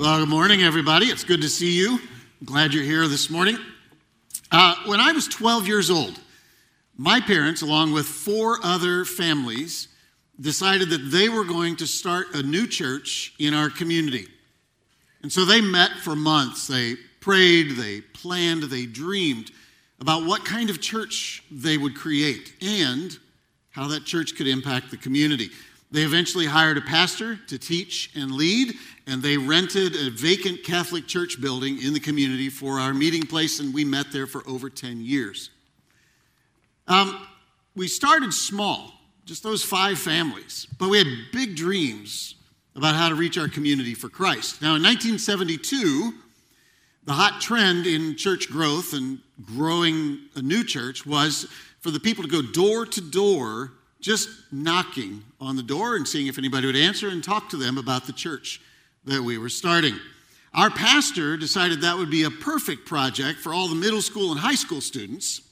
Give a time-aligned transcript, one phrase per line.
[0.00, 1.08] Well, good morning, everybody.
[1.08, 1.98] It's good to see you.
[2.40, 3.58] I'm glad you're here this morning.
[4.50, 6.18] Uh, when I was 12 years old,
[6.96, 9.88] my parents, along with four other families,
[10.40, 14.26] decided that they were going to start a new church in our community.
[15.20, 16.66] And so they met for months.
[16.66, 19.50] They prayed, they planned, they dreamed
[20.00, 23.18] about what kind of church they would create and
[23.68, 25.50] how that church could impact the community.
[25.92, 28.74] They eventually hired a pastor to teach and lead,
[29.06, 33.58] and they rented a vacant Catholic church building in the community for our meeting place,
[33.58, 35.50] and we met there for over 10 years.
[36.86, 37.26] Um,
[37.74, 38.92] we started small,
[39.24, 42.36] just those five families, but we had big dreams
[42.76, 44.62] about how to reach our community for Christ.
[44.62, 46.14] Now, in 1972,
[47.04, 51.48] the hot trend in church growth and growing a new church was
[51.80, 56.26] for the people to go door to door just knocking on the door and seeing
[56.26, 58.60] if anybody would answer and talk to them about the church
[59.04, 59.94] that we were starting.
[60.52, 64.40] Our pastor decided that would be a perfect project for all the middle school and
[64.40, 65.42] high school students,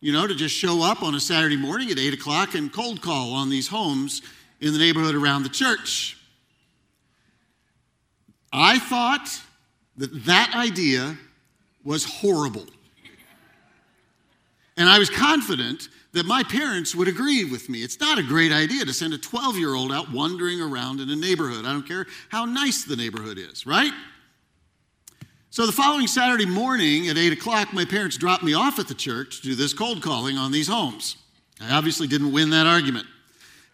[0.00, 3.00] you know, to just show up on a Saturday morning at 8 o'clock and cold
[3.00, 4.22] call on these homes
[4.60, 6.16] in the neighborhood around the church.
[8.52, 9.28] I thought
[9.96, 11.16] that that idea
[11.84, 12.66] was horrible.
[14.76, 15.88] And I was confident
[16.18, 17.84] that my parents would agree with me.
[17.84, 21.08] It's not a great idea to send a 12 year old out wandering around in
[21.10, 21.64] a neighborhood.
[21.64, 23.92] I don't care how nice the neighborhood is, right?
[25.50, 28.94] So the following Saturday morning at 8 o'clock, my parents dropped me off at the
[28.94, 31.16] church to do this cold calling on these homes.
[31.60, 33.06] I obviously didn't win that argument.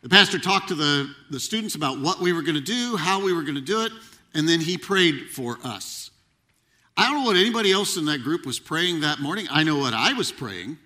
[0.03, 3.25] The pastor talked to the, the students about what we were going to do, how
[3.25, 3.93] we were going to do it,
[4.35, 6.11] and then he prayed for us.
[6.95, 9.47] I don't know what anybody else in that group was praying that morning.
[9.51, 10.77] I know what I was praying.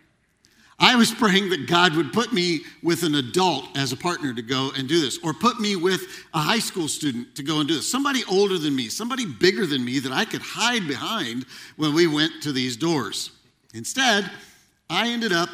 [0.80, 4.42] I was praying that God would put me with an adult as a partner to
[4.42, 7.68] go and do this, or put me with a high school student to go and
[7.68, 7.90] do this.
[7.90, 12.06] Somebody older than me, somebody bigger than me that I could hide behind when we
[12.06, 13.32] went to these doors.
[13.74, 14.30] Instead,
[14.88, 15.48] I ended up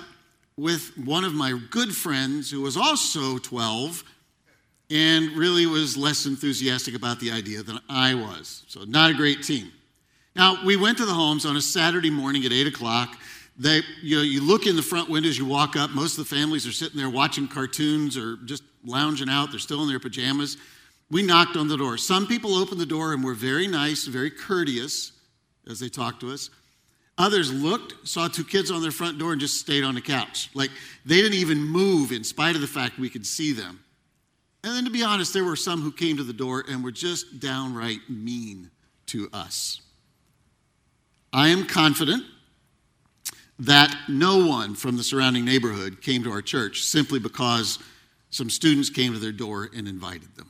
[0.57, 4.05] with one of my good friends who was also 12
[4.91, 8.63] and really was less enthusiastic about the idea than I was.
[8.69, 9.73] So, not a great team.
[10.37, 13.17] Now, we went to the homes on a Saturday morning at 8 o'clock
[13.57, 16.35] they, you, know, you look in the front windows, you walk up, most of the
[16.35, 19.51] families are sitting there watching cartoons or just lounging out.
[19.51, 20.57] They're still in their pajamas.
[21.11, 21.97] We knocked on the door.
[21.97, 25.13] Some people opened the door and were very nice, very courteous
[25.69, 26.51] as they talked to us.
[27.17, 30.51] Others looked, saw two kids on their front door, and just stayed on the couch.
[30.55, 30.71] Like
[31.07, 33.81] they didn't even move in spite of the fact we could see them.
[34.65, 36.91] And then, to be honest, there were some who came to the door and were
[36.91, 38.71] just downright mean
[39.07, 39.83] to us.
[41.33, 42.25] I am confident
[43.59, 47.79] that no one from the surrounding neighborhood came to our church simply because
[48.31, 50.49] some students came to their door and invited them.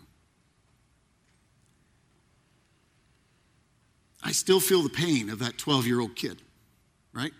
[4.22, 6.40] I still feel the pain of that 12 year old kid,
[7.12, 7.32] right?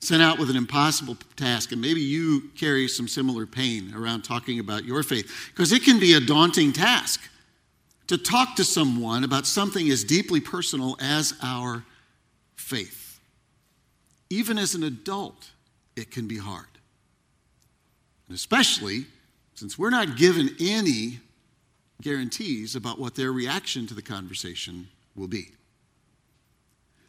[0.00, 4.60] Sent out with an impossible task, and maybe you carry some similar pain around talking
[4.60, 7.20] about your faith, because it can be a daunting task
[8.06, 11.84] to talk to someone about something as deeply personal as our
[12.54, 13.07] faith.
[14.30, 15.50] Even as an adult,
[15.96, 16.66] it can be hard.
[18.28, 19.06] And especially
[19.54, 21.18] since we're not given any
[22.00, 25.48] guarantees about what their reaction to the conversation will be.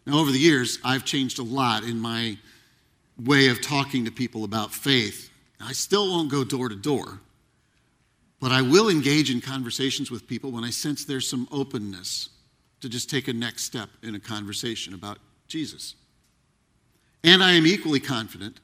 [0.05, 2.37] Now, over the years, I've changed a lot in my
[3.23, 5.29] way of talking to people about faith.
[5.61, 7.19] I still won't go door to door,
[8.39, 12.29] but I will engage in conversations with people when I sense there's some openness
[12.81, 15.93] to just take a next step in a conversation about Jesus.
[17.23, 18.59] And I am equally confident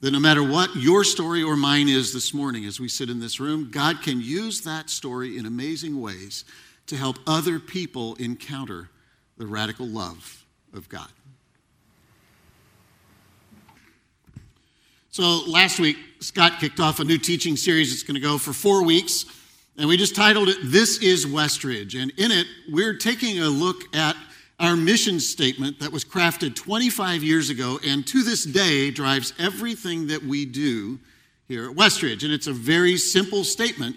[0.00, 3.20] that no matter what your story or mine is this morning as we sit in
[3.20, 6.44] this room, God can use that story in amazing ways
[6.86, 8.90] to help other people encounter
[9.38, 11.08] the radical love of God.
[15.10, 17.90] So last week, Scott kicked off a new teaching series.
[17.92, 19.24] It's going to go for four weeks.
[19.78, 22.00] And we just titled it, This is Westridge.
[22.00, 24.14] And in it, we're taking a look at
[24.58, 30.06] our mission statement that was crafted 25 years ago and to this day drives everything
[30.06, 30.98] that we do
[31.46, 32.24] here at Westridge.
[32.24, 33.96] And it's a very simple statement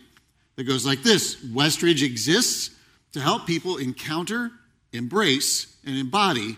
[0.56, 2.72] that goes like this Westridge exists
[3.14, 4.52] to help people encounter,
[4.92, 6.58] embrace, and embody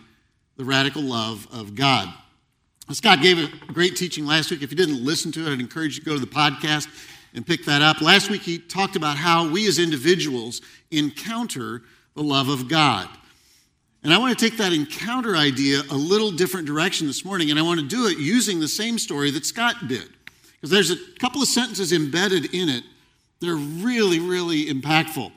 [0.58, 2.12] the radical love of God.
[2.92, 4.62] Scott gave a great teaching last week.
[4.62, 6.90] If you didn't listen to it, I'd encourage you to go to the podcast
[7.34, 8.02] and pick that up.
[8.02, 11.84] Last week, he talked about how we as individuals encounter
[12.16, 13.08] the love of God.
[14.04, 17.60] And I want to take that encounter idea a little different direction this morning, and
[17.60, 20.10] I want to do it using the same story that Scott did.
[20.56, 22.84] Because there's a couple of sentences embedded in it
[23.40, 25.32] that are really, really impactful.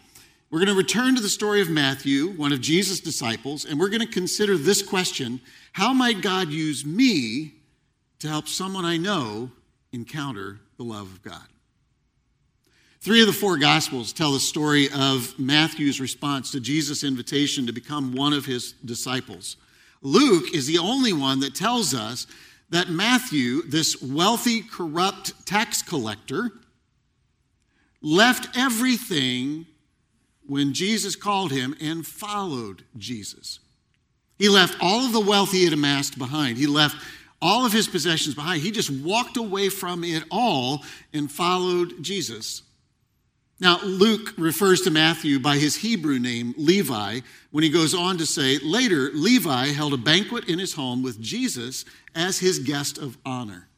[0.51, 3.89] We're going to return to the story of Matthew, one of Jesus' disciples, and we're
[3.89, 5.41] going to consider this question
[5.73, 7.55] How might God use me
[8.21, 9.51] to help someone I know
[9.93, 11.47] encounter the love of God?
[13.05, 17.73] Three of the four Gospels tell the story of Matthew's response to Jesus' invitation to
[17.75, 19.59] become one of his disciples.
[20.01, 22.27] Luke is the only one that tells us
[22.71, 26.51] that Matthew, this wealthy, corrupt tax collector,
[28.01, 29.67] left everything
[30.47, 33.59] when Jesus called him and followed Jesus.
[34.39, 36.57] He left all of the wealth he had amassed behind.
[36.57, 36.97] He left
[37.43, 38.63] all of his possessions behind.
[38.63, 42.63] He just walked away from it all and followed Jesus.
[43.61, 47.21] Now, Luke refers to Matthew by his Hebrew name, Levi,
[47.53, 51.21] when he goes on to say, later, Levi held a banquet in his home with
[51.21, 51.85] Jesus
[52.15, 53.69] as his guest of honor.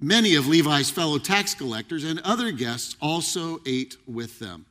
[0.00, 4.64] Many of Levi's fellow tax collectors and other guests also ate with them.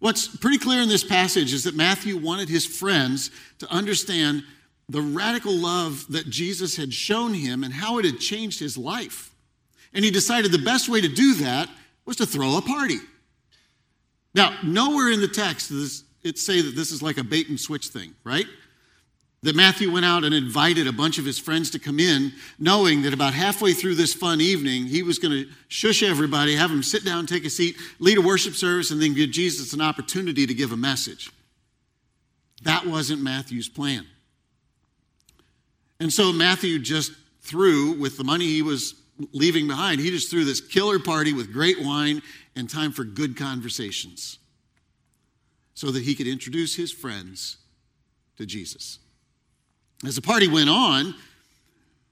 [0.00, 4.42] What's pretty clear in this passage is that Matthew wanted his friends to understand
[4.88, 9.32] the radical love that Jesus had shown him and how it had changed his life.
[9.94, 11.70] And he decided the best way to do that
[12.04, 12.98] was to throw a party.
[14.36, 17.58] Now, nowhere in the text does it say that this is like a bait and
[17.58, 18.44] switch thing, right?
[19.42, 23.00] That Matthew went out and invited a bunch of his friends to come in, knowing
[23.02, 26.82] that about halfway through this fun evening, he was going to shush everybody, have them
[26.82, 30.46] sit down, take a seat, lead a worship service, and then give Jesus an opportunity
[30.46, 31.30] to give a message.
[32.62, 34.04] That wasn't Matthew's plan.
[35.98, 38.96] And so Matthew just threw, with the money he was
[39.32, 42.20] leaving behind, he just threw this killer party with great wine
[42.56, 44.38] and time for good conversations
[45.74, 47.58] so that he could introduce his friends
[48.38, 48.98] to Jesus.
[50.04, 51.14] As the party went on,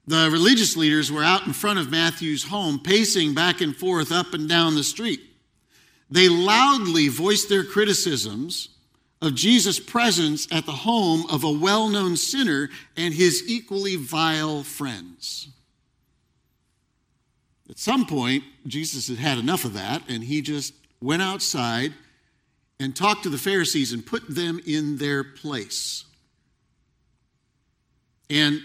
[0.06, 4.34] the religious leaders were out in front of Matthew's home, pacing back and forth up
[4.34, 5.20] and down the street.
[6.10, 8.68] They loudly voiced their criticisms
[9.22, 14.62] of Jesus' presence at the home of a well known sinner and his equally vile
[14.62, 15.48] friends.
[17.68, 21.92] At some point, Jesus had had enough of that, and he just went outside
[22.78, 26.04] and talked to the Pharisees and put them in their place.
[28.28, 28.60] And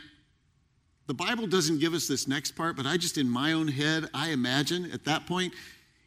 [1.08, 4.10] the Bible doesn't give us this next part, but I just, in my own head,
[4.14, 5.54] I imagine at that point,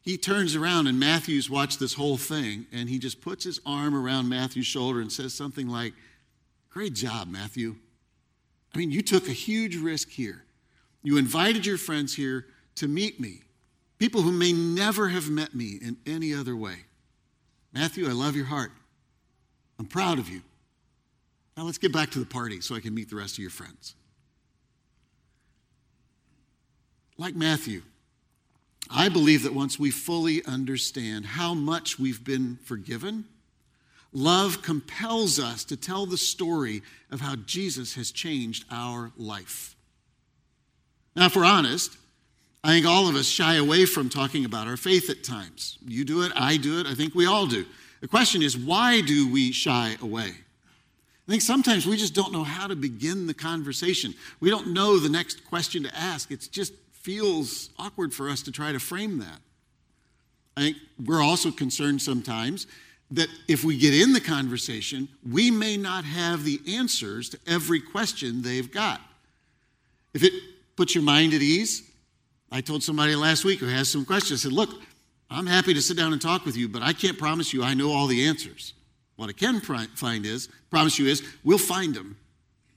[0.03, 3.95] he turns around and Matthew's watched this whole thing, and he just puts his arm
[3.95, 5.95] around Matthew's shoulder and says something like,
[6.71, 7.77] Great job, Matthew.
[8.75, 10.43] I mean, you took a huge risk here.
[11.03, 12.47] You invited your friends here
[12.77, 13.41] to meet me,
[13.99, 16.77] people who may never have met me in any other way.
[17.73, 18.73] Matthew, I love your heart.
[19.79, 20.43] I'm proud of you.
[21.57, 23.51] Now let's get back to the party so I can meet the rest of your
[23.51, 23.95] friends.
[27.19, 27.83] Like Matthew,
[28.91, 33.25] I believe that once we fully understand how much we've been forgiven,
[34.13, 39.77] love compels us to tell the story of how Jesus has changed our life.
[41.15, 41.97] Now, if we're honest,
[42.65, 45.79] I think all of us shy away from talking about our faith at times.
[45.87, 47.67] You do it, I do it, I think we all do.
[48.01, 50.29] The question is, why do we shy away?
[50.29, 54.15] I think sometimes we just don't know how to begin the conversation.
[54.41, 56.31] We don't know the next question to ask.
[56.31, 59.39] It just feels awkward for us to try to frame that.
[60.57, 62.67] I think we're also concerned sometimes
[63.13, 67.81] that if we get in the conversation, we may not have the answers to every
[67.81, 69.01] question they've got.
[70.15, 70.33] If it
[70.77, 71.83] puts your mind at ease,
[72.53, 74.83] I told somebody last week who has some questions, I said, Look,
[75.31, 77.73] I'm happy to sit down and talk with you, but I can't promise you I
[77.73, 78.75] know all the answers.
[79.17, 82.19] What I can find is, promise you is, we'll find them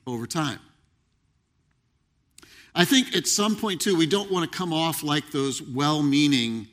[0.08, 0.60] over time.
[2.74, 6.02] I think at some point, too, we don't want to come off like those well
[6.02, 6.68] meaning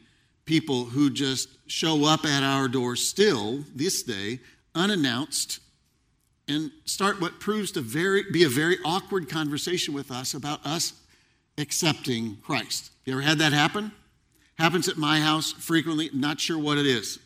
[0.44, 4.38] people who just show up at our door still this day,
[4.76, 5.58] unannounced,
[6.46, 10.92] and start what proves to very, be a very awkward conversation with us about us
[11.62, 12.90] accepting Christ.
[13.06, 13.92] You ever had that happen?
[14.58, 17.18] Happens at my house frequently, not sure what it is.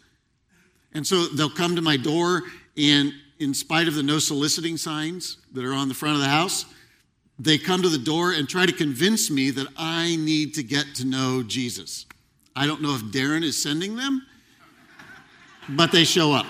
[0.93, 2.43] And so they'll come to my door,
[2.77, 6.29] and in spite of the no soliciting signs that are on the front of the
[6.29, 6.67] house,
[7.39, 10.95] they come to the door and try to convince me that I need to get
[10.97, 12.07] to know Jesus.
[12.55, 14.25] I don't know if Darren is sending them,
[15.69, 16.47] but they show up.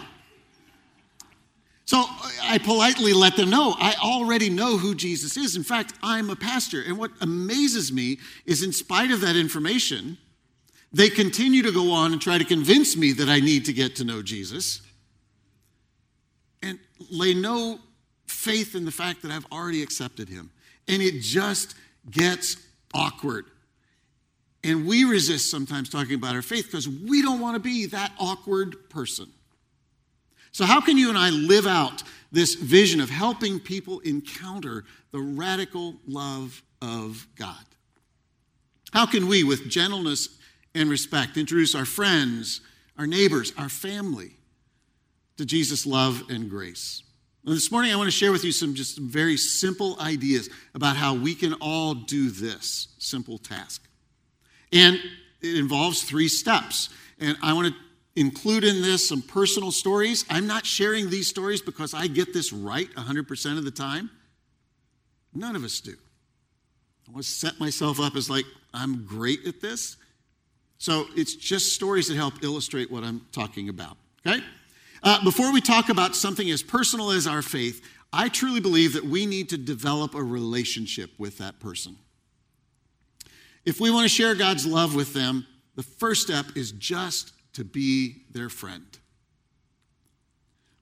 [1.86, 5.56] So uh, I politely let them know I already know who Jesus is.
[5.56, 6.82] In fact, I'm a pastor.
[6.86, 10.18] And what amazes me is, in spite of that information,
[10.92, 13.96] they continue to go on and try to convince me that I need to get
[13.96, 14.82] to know Jesus
[16.62, 16.78] and
[17.10, 17.78] lay no
[18.26, 20.50] faith in the fact that I've already accepted him.
[20.88, 21.74] And it just
[22.10, 22.56] gets
[22.94, 23.44] awkward.
[24.64, 28.10] And we resist sometimes talking about our faith because we don't want to be that
[28.18, 29.28] awkward person.
[30.56, 35.20] So, how can you and I live out this vision of helping people encounter the
[35.20, 37.62] radical love of God?
[38.90, 40.30] How can we, with gentleness
[40.74, 42.62] and respect, introduce our friends,
[42.96, 44.38] our neighbors, our family
[45.36, 47.02] to Jesus' love and grace?
[47.44, 50.48] Well, this morning, I want to share with you some just some very simple ideas
[50.74, 53.86] about how we can all do this simple task.
[54.72, 54.98] And
[55.42, 56.88] it involves three steps.
[57.20, 57.74] And I want to
[58.16, 60.24] include in this some personal stories.
[60.28, 64.10] I'm not sharing these stories because I get this right 100% of the time.
[65.34, 65.94] None of us do.
[67.06, 69.96] I want to set myself up as like, I'm great at this.
[70.78, 73.96] So it's just stories that help illustrate what I'm talking about.
[74.26, 74.42] Okay?
[75.02, 77.82] Uh, before we talk about something as personal as our faith,
[78.12, 81.96] I truly believe that we need to develop a relationship with that person.
[83.64, 87.64] If we want to share God's love with them, the first step is just to
[87.64, 88.84] be their friend.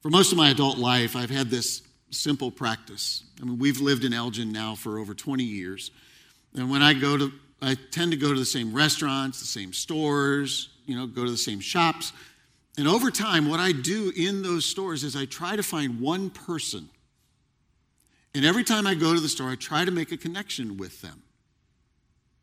[0.01, 3.23] For most of my adult life, I've had this simple practice.
[3.41, 5.93] I mean, we've lived in Elgin now for over 20 years.
[6.53, 9.73] And when I go to, I tend to go to the same restaurants, the same
[9.73, 12.13] stores, you know, go to the same shops.
[12.77, 16.29] And over time, what I do in those stores is I try to find one
[16.29, 16.89] person.
[18.35, 21.01] And every time I go to the store, I try to make a connection with
[21.03, 21.23] them.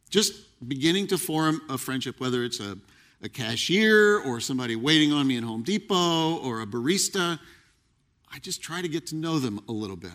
[0.10, 0.34] Just
[0.66, 2.78] beginning to form a friendship, whether it's a
[3.22, 7.40] a cashier or somebody waiting on me in Home Depot or a barista.
[8.34, 10.12] I just try to get to know them a little bit.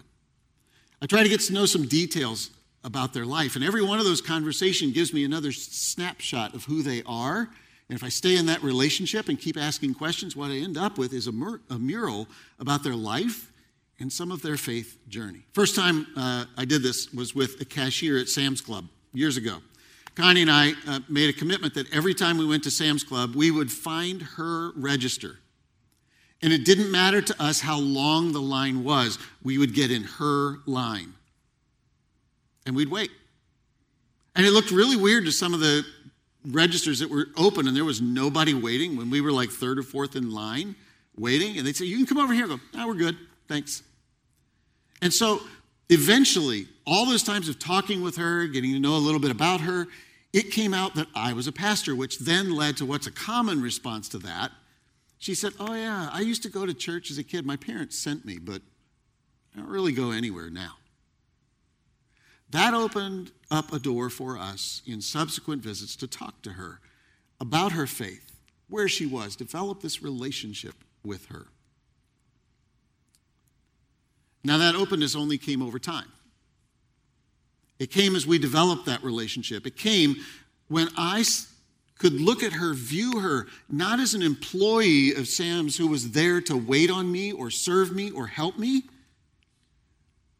[1.00, 2.50] I try to get to know some details
[2.82, 3.56] about their life.
[3.56, 7.48] And every one of those conversations gives me another snapshot of who they are.
[7.88, 10.96] And if I stay in that relationship and keep asking questions, what I end up
[10.96, 12.26] with is a, mur- a mural
[12.58, 13.52] about their life
[13.98, 15.42] and some of their faith journey.
[15.52, 19.58] First time uh, I did this was with a cashier at Sam's Club years ago.
[20.16, 23.34] Connie and I uh, made a commitment that every time we went to Sam's Club,
[23.34, 25.38] we would find her register.
[26.42, 30.04] And it didn't matter to us how long the line was, we would get in
[30.04, 31.12] her line.
[32.64, 33.10] And we'd wait.
[34.34, 35.84] And it looked really weird to some of the
[36.44, 39.82] registers that were open and there was nobody waiting when we were like third or
[39.82, 40.76] fourth in line
[41.16, 41.58] waiting.
[41.58, 42.44] And they'd say, You can come over here.
[42.44, 43.16] I go, oh, we're good.
[43.48, 43.82] Thanks.
[45.02, 45.40] And so
[45.88, 49.60] eventually, all those times of talking with her, getting to know a little bit about
[49.62, 49.86] her,
[50.36, 53.62] it came out that I was a pastor, which then led to what's a common
[53.62, 54.52] response to that.
[55.16, 57.46] She said, Oh, yeah, I used to go to church as a kid.
[57.46, 58.60] My parents sent me, but
[59.54, 60.74] I don't really go anywhere now.
[62.50, 66.80] That opened up a door for us in subsequent visits to talk to her
[67.40, 68.36] about her faith,
[68.68, 71.46] where she was, develop this relationship with her.
[74.44, 76.12] Now, that openness only came over time.
[77.78, 79.66] It came as we developed that relationship.
[79.66, 80.16] It came
[80.68, 81.24] when I
[81.98, 86.40] could look at her, view her, not as an employee of Sam's who was there
[86.42, 88.82] to wait on me or serve me or help me,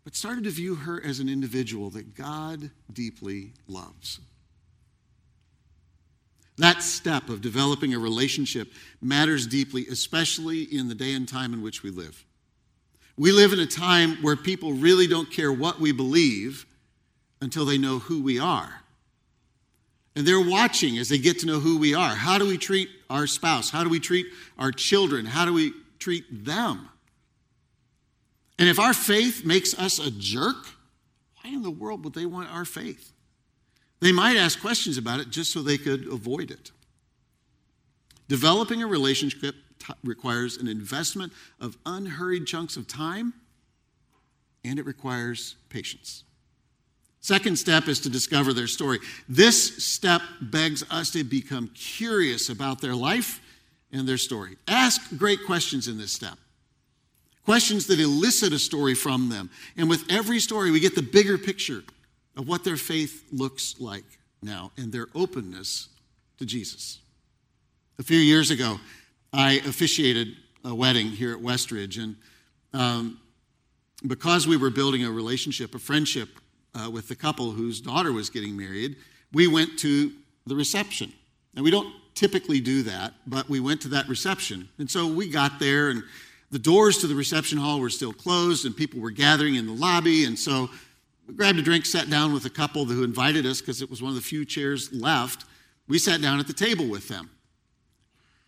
[0.04, 4.20] but started to view her as an individual that God deeply loves.
[6.58, 11.60] That step of developing a relationship matters deeply, especially in the day and time in
[11.60, 12.24] which we live.
[13.18, 16.66] We live in a time where people really don't care what we believe
[17.40, 18.82] until they know who we are.
[20.14, 22.14] And they're watching as they get to know who we are.
[22.14, 23.70] How do we treat our spouse?
[23.70, 24.26] How do we treat
[24.58, 25.26] our children?
[25.26, 26.88] How do we treat them?
[28.58, 30.56] And if our faith makes us a jerk,
[31.42, 33.12] why in the world would they want our faith?
[34.00, 36.70] They might ask questions about it just so they could avoid it.
[38.28, 43.34] Developing a relationship t- requires an investment of unhurried chunks of time,
[44.64, 46.24] and it requires patience.
[47.26, 49.00] Second step is to discover their story.
[49.28, 53.40] This step begs us to become curious about their life
[53.90, 54.56] and their story.
[54.68, 56.38] Ask great questions in this step.
[57.44, 59.50] Questions that elicit a story from them.
[59.76, 61.82] And with every story, we get the bigger picture
[62.36, 64.04] of what their faith looks like
[64.40, 65.88] now and their openness
[66.38, 67.00] to Jesus.
[67.98, 68.78] A few years ago,
[69.32, 70.28] I officiated
[70.64, 72.14] a wedding here at Westridge, and
[72.72, 73.18] um,
[74.06, 76.28] because we were building a relationship, a friendship
[76.76, 78.96] uh, with the couple whose daughter was getting married,
[79.32, 80.12] we went to
[80.46, 81.12] the reception.
[81.54, 84.68] And we don't typically do that, but we went to that reception.
[84.78, 86.02] And so we got there, and
[86.50, 89.72] the doors to the reception hall were still closed, and people were gathering in the
[89.72, 90.24] lobby.
[90.24, 90.70] And so
[91.26, 94.02] we grabbed a drink, sat down with a couple who invited us because it was
[94.02, 95.44] one of the few chairs left.
[95.88, 97.30] We sat down at the table with them.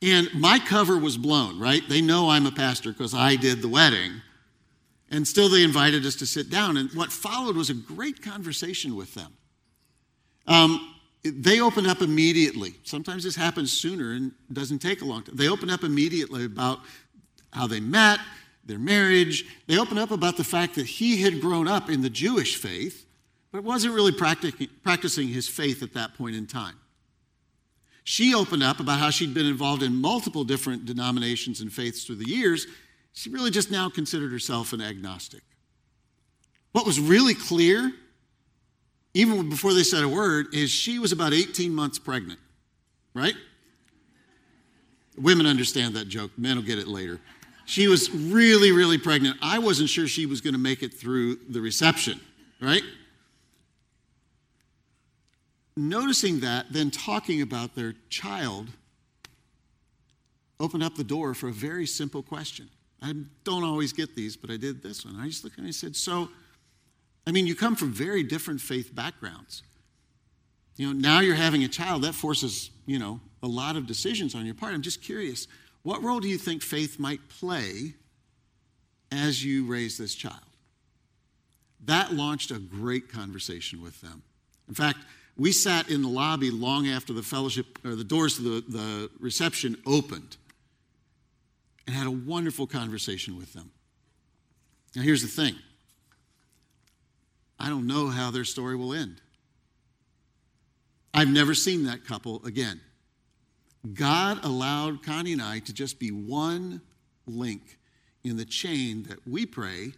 [0.00, 1.82] And my cover was blown, right?
[1.88, 4.23] They know I'm a pastor because I did the wedding.
[5.11, 6.77] And still, they invited us to sit down.
[6.77, 9.33] And what followed was a great conversation with them.
[10.47, 12.75] Um, they opened up immediately.
[12.85, 15.37] Sometimes this happens sooner and doesn't take a long time.
[15.37, 16.81] They opened up immediately about
[17.53, 18.21] how they met,
[18.65, 19.45] their marriage.
[19.67, 23.07] They opened up about the fact that he had grown up in the Jewish faith,
[23.50, 26.77] but wasn't really practicing his faith at that point in time.
[28.05, 32.17] She opened up about how she'd been involved in multiple different denominations and faiths through
[32.17, 32.67] the years.
[33.18, 35.42] She really just now considered herself an agnostic.
[36.70, 37.90] What was really clear,
[39.12, 42.38] even before they said a word, is she was about 18 months pregnant,
[43.14, 43.34] right?
[45.16, 47.18] Women understand that joke, men will get it later.
[47.64, 49.37] She was really, really pregnant.
[49.42, 52.20] I wasn't sure she was going to make it through the reception,
[52.60, 52.84] right?
[55.76, 58.68] noticing that, then talking about their child,
[60.58, 62.68] opened up the door for a very simple question.
[63.02, 63.14] I
[63.45, 65.17] don't always get these, but I did this one.
[65.17, 66.28] I just looked at him and I said, So,
[67.26, 69.62] I mean, you come from very different faith backgrounds.
[70.76, 74.35] You know, now you're having a child, that forces, you know, a lot of decisions
[74.35, 74.75] on your part.
[74.75, 75.47] I'm just curious,
[75.83, 77.95] what role do you think faith might play
[79.11, 80.37] as you raise this child?
[81.85, 84.23] That launched a great conversation with them.
[84.69, 84.99] In fact,
[85.37, 89.11] we sat in the lobby long after the fellowship or the doors to the, the
[89.21, 90.37] reception opened
[91.88, 93.71] and had a wonderful conversation with them.
[94.95, 95.57] Now, here's the thing
[97.59, 99.23] I don't know how their story will end.
[101.14, 102.83] I've never seen that couple again.
[103.95, 106.83] God allowed Connie and I to just be one
[107.26, 107.78] link
[108.23, 109.92] in the chain that we pray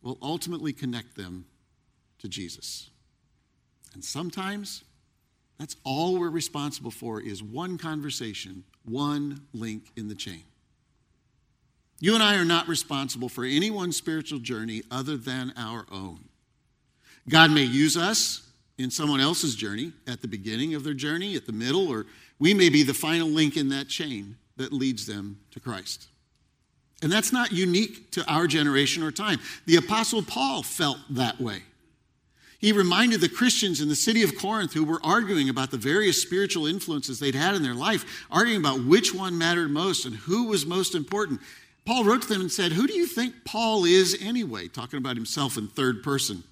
[0.00, 1.44] will ultimately connect them
[2.20, 2.88] to Jesus.
[3.92, 4.82] And sometimes
[5.58, 10.44] that's all we're responsible for is one conversation, one link in the chain.
[12.00, 16.28] You and I are not responsible for anyone's spiritual journey other than our own.
[17.28, 21.46] God may use us in someone else's journey at the beginning of their journey, at
[21.46, 22.06] the middle, or
[22.38, 26.08] we may be the final link in that chain that leads them to Christ.
[27.02, 29.40] And that's not unique to our generation or time.
[29.66, 31.62] The Apostle Paul felt that way.
[32.60, 36.20] He reminded the Christians in the city of Corinth who were arguing about the various
[36.20, 40.48] spiritual influences they'd had in their life, arguing about which one mattered most and who
[40.48, 41.40] was most important.
[41.88, 44.68] Paul wrote to them and said, Who do you think Paul is anyway?
[44.68, 46.44] Talking about himself in third person.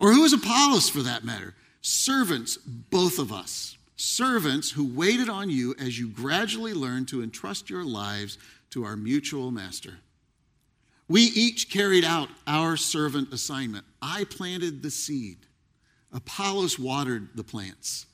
[0.00, 1.54] Or who is Apollos for that matter?
[1.80, 3.76] Servants, both of us.
[3.94, 8.36] Servants who waited on you as you gradually learned to entrust your lives
[8.70, 9.98] to our mutual master.
[11.06, 13.84] We each carried out our servant assignment.
[14.02, 15.36] I planted the seed,
[16.12, 18.06] Apollos watered the plants,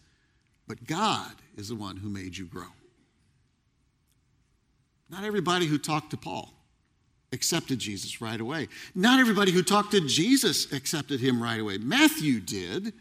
[0.66, 2.68] but God is the one who made you grow.
[5.10, 6.52] Not everybody who talked to Paul
[7.32, 8.68] accepted Jesus right away.
[8.94, 11.78] Not everybody who talked to Jesus accepted him right away.
[11.78, 12.92] Matthew did,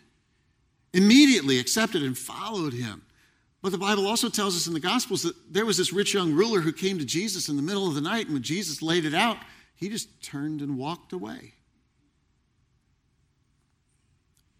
[0.93, 3.03] immediately accepted and followed him.
[3.61, 6.33] But the Bible also tells us in the Gospels that there was this rich young
[6.33, 9.05] ruler who came to Jesus in the middle of the night, and when Jesus laid
[9.05, 9.37] it out,
[9.75, 11.53] he just turned and walked away.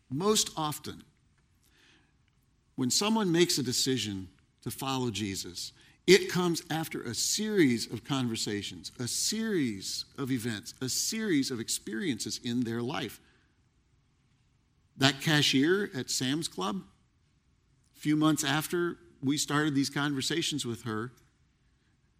[0.09, 1.03] Most often,
[2.75, 4.29] when someone makes a decision
[4.63, 5.73] to follow Jesus,
[6.07, 12.39] it comes after a series of conversations, a series of events, a series of experiences
[12.43, 13.19] in their life.
[14.95, 16.81] That cashier at Sam's Club,
[17.95, 21.11] a few months after we started these conversations with her,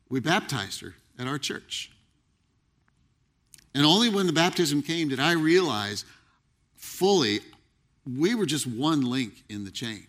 [0.10, 1.92] we baptized her at our church.
[3.74, 6.04] And only when the baptism came did I realize
[6.76, 7.40] fully
[8.06, 10.08] we were just one link in the chain.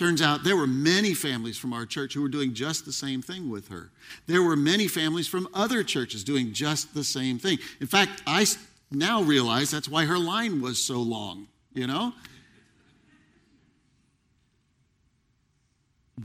[0.00, 3.20] Turns out there were many families from our church who were doing just the same
[3.20, 3.90] thing with her.
[4.26, 7.58] There were many families from other churches doing just the same thing.
[7.82, 8.46] In fact, I
[8.90, 12.14] now realize that's why her line was so long, you know?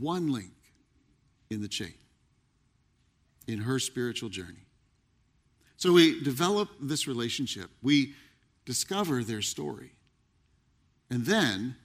[0.00, 0.54] One link
[1.50, 1.96] in the chain
[3.46, 4.64] in her spiritual journey.
[5.76, 8.14] So we develop this relationship, we
[8.64, 9.92] discover their story,
[11.10, 11.76] and then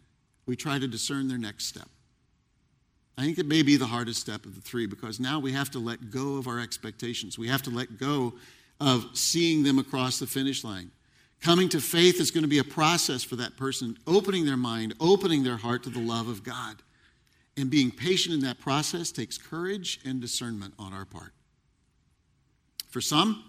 [0.45, 1.87] we try to discern their next step.
[3.17, 5.69] I think it may be the hardest step of the three because now we have
[5.71, 7.37] to let go of our expectations.
[7.37, 8.33] We have to let go
[8.79, 10.91] of seeing them across the finish line.
[11.41, 14.93] Coming to faith is going to be a process for that person, opening their mind,
[14.99, 16.77] opening their heart to the love of God.
[17.57, 21.33] And being patient in that process takes courage and discernment on our part.
[22.89, 23.43] For some,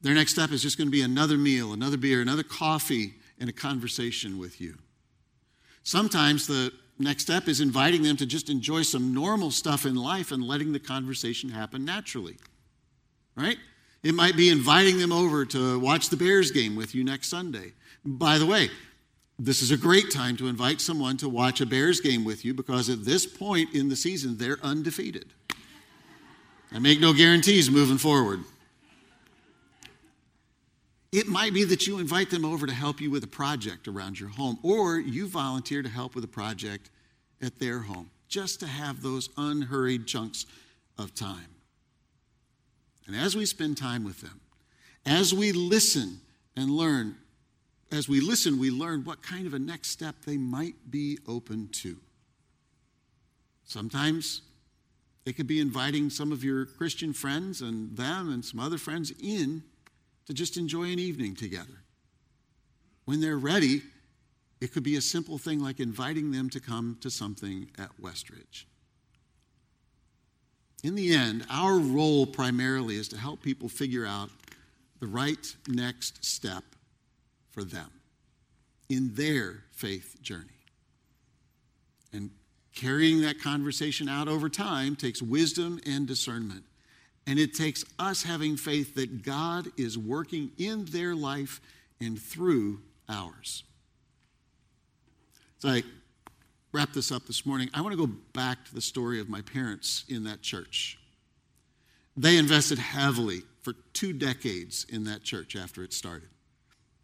[0.00, 3.48] their next step is just going to be another meal, another beer, another coffee, and
[3.48, 4.76] a conversation with you.
[5.86, 10.32] Sometimes the next step is inviting them to just enjoy some normal stuff in life
[10.32, 12.38] and letting the conversation happen naturally.
[13.36, 13.56] Right?
[14.02, 17.72] It might be inviting them over to watch the Bears game with you next Sunday.
[18.04, 18.68] By the way,
[19.38, 22.52] this is a great time to invite someone to watch a Bears game with you
[22.52, 25.34] because at this point in the season, they're undefeated.
[26.72, 28.40] I make no guarantees moving forward.
[31.12, 34.18] It might be that you invite them over to help you with a project around
[34.18, 36.90] your home, or you volunteer to help with a project
[37.40, 40.46] at their home, just to have those unhurried chunks
[40.98, 41.54] of time.
[43.06, 44.40] And as we spend time with them,
[45.04, 46.20] as we listen
[46.56, 47.16] and learn,
[47.92, 51.68] as we listen, we learn what kind of a next step they might be open
[51.68, 51.96] to.
[53.64, 54.42] Sometimes
[55.24, 59.12] it could be inviting some of your Christian friends and them and some other friends
[59.22, 59.62] in
[60.26, 61.82] to just enjoy an evening together.
[63.04, 63.82] When they're ready,
[64.60, 68.64] it could be a simple thing like inviting them to come to something at Westridge.
[70.82, 74.30] In the end, our role primarily is to help people figure out
[75.00, 76.64] the right next step
[77.50, 77.90] for them
[78.88, 80.44] in their faith journey.
[82.12, 82.30] And
[82.74, 86.64] carrying that conversation out over time takes wisdom and discernment.
[87.26, 91.60] And it takes us having faith that God is working in their life
[92.00, 93.64] and through ours.
[95.58, 95.82] So I
[96.72, 97.70] wrap this up this morning.
[97.74, 100.98] I want to go back to the story of my parents in that church.
[102.16, 106.28] They invested heavily for two decades in that church after it started.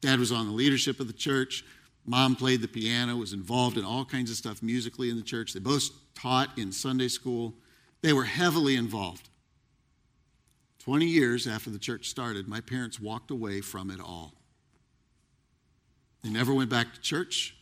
[0.01, 1.65] Dad was on the leadership of the church.
[2.05, 5.53] Mom played the piano, was involved in all kinds of stuff musically in the church.
[5.53, 7.55] They both taught in Sunday school.
[8.03, 9.29] They were heavily involved.
[10.85, 14.35] 20 years after the church started, my parents walked away from it all.
[16.25, 17.55] They never went back to church.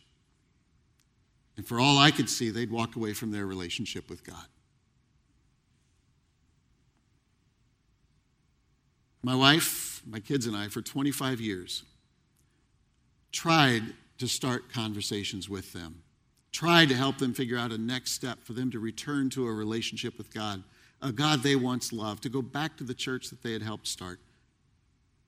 [1.55, 4.45] And for all I could see, they'd walked away from their relationship with God.
[9.21, 11.83] My wife, my kids, and I, for 25 years,
[13.31, 13.83] tried
[14.17, 16.01] to start conversations with them,
[16.51, 19.53] tried to help them figure out a next step for them to return to a
[19.53, 20.63] relationship with God
[21.01, 23.87] a God they once loved, to go back to the church that they had helped
[23.87, 24.19] start.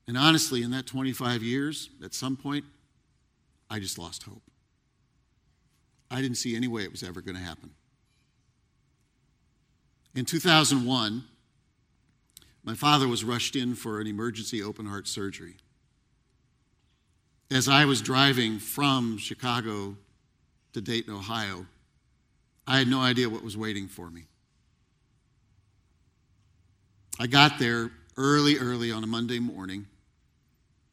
[0.07, 2.65] And honestly, in that 25 years, at some point,
[3.69, 4.43] I just lost hope.
[6.11, 7.71] I didn't see any way it was ever going to happen.
[10.15, 11.23] In 2001,
[12.63, 15.55] my father was rushed in for an emergency open heart surgery.
[17.49, 19.97] As I was driving from Chicago
[20.73, 21.65] to Dayton, Ohio,
[22.67, 24.25] I had no idea what was waiting for me.
[27.19, 29.85] I got there early, early on a Monday morning.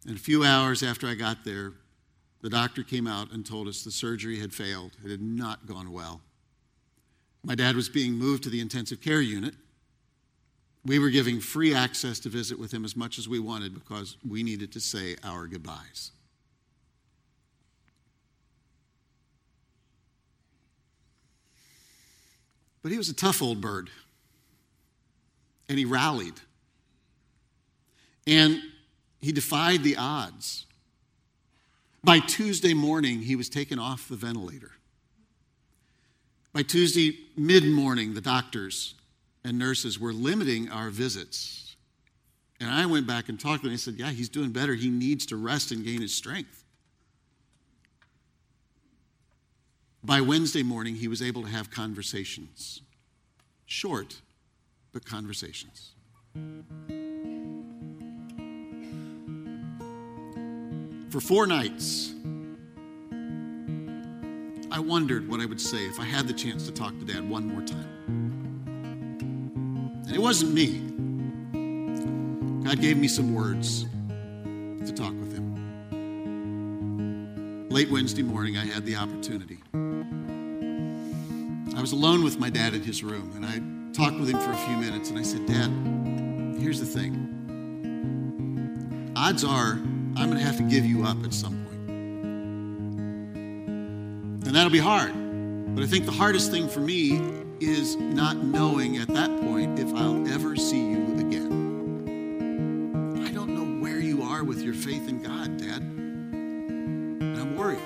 [0.07, 1.73] And a few hours after I got there,
[2.43, 4.93] the doctor came out and told us the surgery had failed.
[5.05, 6.21] It had not gone well.
[7.43, 9.55] My dad was being moved to the intensive care unit.
[10.85, 14.17] We were giving free access to visit with him as much as we wanted because
[14.27, 16.13] we needed to say our goodbyes.
[22.83, 23.91] But he was a tough old bird
[25.71, 26.35] and he rallied.
[28.27, 28.61] And
[29.21, 30.67] he defied the odds.
[32.03, 34.73] By Tuesday morning, he was taken off the ventilator.
[36.53, 38.95] By Tuesday mid morning, the doctors
[39.45, 41.77] and nurses were limiting our visits.
[42.59, 43.71] And I went back and talked to them.
[43.71, 44.75] He said, Yeah, he's doing better.
[44.75, 46.65] He needs to rest and gain his strength.
[50.03, 52.81] By Wednesday morning, he was able to have conversations.
[53.67, 54.21] Short,
[54.93, 55.95] but conversations.
[61.11, 62.15] For four nights,
[64.71, 67.29] I wondered what I would say if I had the chance to talk to Dad
[67.29, 67.89] one more time.
[70.07, 70.79] And it wasn't me.
[72.65, 73.87] God gave me some words
[74.87, 75.51] to talk with him.
[77.69, 79.59] Late Wednesday morning, I had the opportunity.
[81.77, 84.53] I was alone with my dad in his room, and I talked with him for
[84.53, 85.71] a few minutes, and I said, Dad,
[86.61, 87.27] here's the thing.
[89.17, 89.81] Odds are
[90.17, 91.89] I'm going to have to give you up at some point.
[94.47, 95.13] And that'll be hard.
[95.75, 97.21] But I think the hardest thing for me
[97.61, 101.51] is not knowing at that point if I'll ever see you again.
[103.27, 105.81] I don't know where you are with your faith in God, Dad.
[105.81, 107.79] And I'm worried.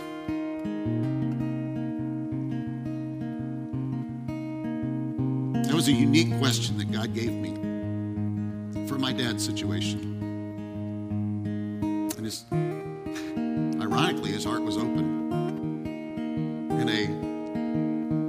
[5.85, 7.53] Was a unique question that God gave me
[8.88, 10.01] for my dad's situation.
[12.16, 12.47] And his,
[13.83, 15.85] ironically, his heart was open
[16.70, 17.07] in a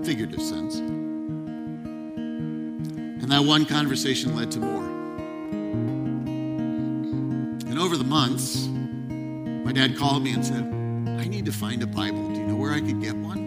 [0.06, 0.76] figurative sense.
[3.22, 4.84] And that one conversation led to more.
[7.70, 10.65] And over the months, my dad called me and said,
[11.22, 12.34] I need to find a Bible.
[12.34, 13.44] Do you know where I could get one?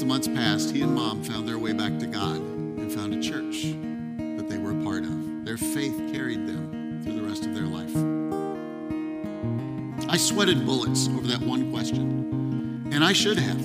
[0.00, 3.20] The months passed, he and mom found their way back to God and found a
[3.20, 3.64] church
[4.38, 5.44] that they were a part of.
[5.44, 7.94] Their faith carried them through the rest of their life.
[10.08, 13.58] I sweated bullets over that one question, and I should have.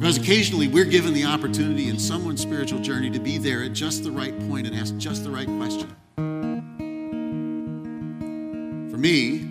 [0.00, 4.02] Because occasionally we're given the opportunity in someone's spiritual journey to be there at just
[4.02, 5.88] the right point and ask just the right question.
[8.90, 9.42] For me,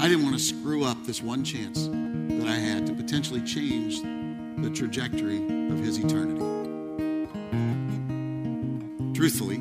[0.00, 4.00] I didn't want to screw up this one chance that I had to potentially change
[4.58, 5.36] the trajectory
[5.70, 6.40] of his eternity.
[9.14, 9.56] Truthfully,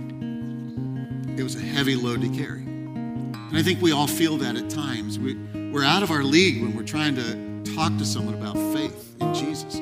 [1.37, 2.61] it was a heavy load to carry.
[2.61, 5.19] And I think we all feel that at times.
[5.19, 5.35] We,
[5.71, 9.33] we're out of our league when we're trying to talk to someone about faith in
[9.33, 9.75] Jesus.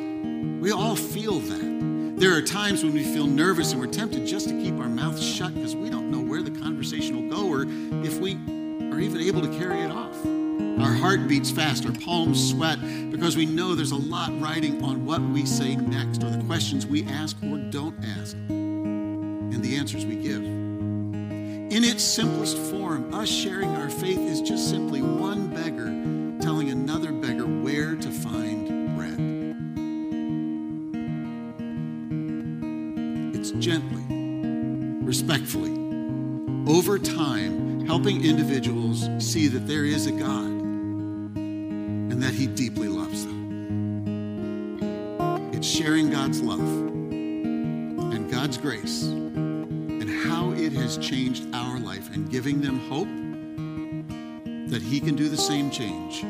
[0.62, 2.18] We all feel that.
[2.18, 5.20] There are times when we feel nervous and we're tempted just to keep our mouth
[5.20, 7.66] shut because we don't know where the conversation will go or
[8.04, 8.34] if we
[8.92, 10.16] are even able to carry it off.
[10.80, 12.80] Our heart beats fast, our palms sweat
[13.12, 16.88] because we know there's a lot riding on what we say next or the questions
[16.88, 20.42] we ask or don't ask and the answers we give.
[20.42, 25.86] In its simplest form, us sharing our faith is just simply one beggar
[26.42, 29.20] telling another beggar where to find bread.
[33.40, 34.04] It's gently,
[35.06, 35.72] respectfully,
[36.68, 40.63] over time, helping individuals see that there is a God
[52.44, 53.08] giving them hope
[54.70, 56.26] that He can do the same change